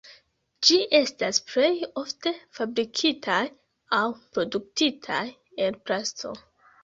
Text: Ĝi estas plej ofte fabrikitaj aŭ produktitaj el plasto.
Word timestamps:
Ĝi 0.67 0.77
estas 0.99 1.39
plej 1.49 1.67
ofte 2.03 2.31
fabrikitaj 2.59 3.37
aŭ 3.99 4.07
produktitaj 4.37 5.21
el 5.67 5.81
plasto. 5.91 6.35